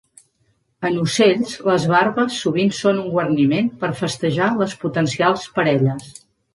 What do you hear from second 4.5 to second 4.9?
les